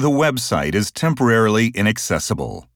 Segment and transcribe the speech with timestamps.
[0.00, 2.69] The website is temporarily inaccessible.